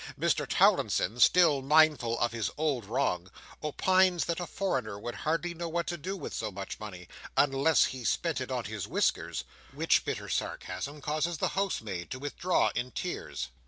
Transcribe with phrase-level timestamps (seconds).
[0.19, 3.29] Mr Towlinson, still mindful of his old wrong,
[3.63, 7.85] opines that a foreigner would hardly know what to do with so much money, unless
[7.85, 12.89] he spent it on his whiskers; which bitter sarcasm causes the housemaid to withdraw in
[12.89, 13.49] tears.